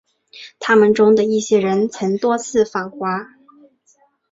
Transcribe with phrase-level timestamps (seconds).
[0.57, 3.35] 他们中的一些人曾多次访华。